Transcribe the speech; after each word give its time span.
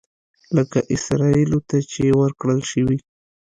لکه 0.55 0.79
اسرائیلو 0.95 1.59
ته 1.69 1.77
چې 1.91 2.03
ورکړل 2.21 2.59
شوي. 2.71 2.97